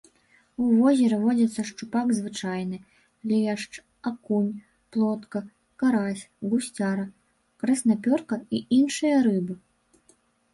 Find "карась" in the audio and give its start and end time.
5.83-6.25